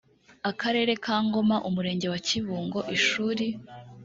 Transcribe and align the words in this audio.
akarere 0.49 0.91
ka 1.03 1.15
ngoma 1.25 1.57
umurenge 1.69 2.07
wa 2.13 2.19
kibungo 2.27 2.79
ishuri 2.95 3.45